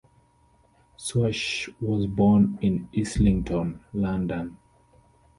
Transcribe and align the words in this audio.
Swash 0.97 1.69
was 1.79 2.07
born 2.07 2.57
in 2.59 2.89
Islington, 2.97 3.81
London. 3.93 4.57